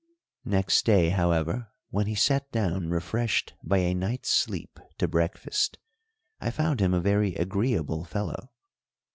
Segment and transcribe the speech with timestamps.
[0.45, 5.77] Next day, however, when he sat down refreshed by a night's sleep to breakfast,
[6.39, 8.49] I found him a very agreeable fellow.